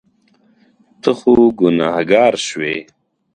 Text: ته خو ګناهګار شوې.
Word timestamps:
ته 1.01 1.09
خو 1.17 1.33
ګناهګار 1.59 2.33
شوې. 2.47 2.75